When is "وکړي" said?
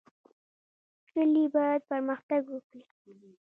2.53-2.83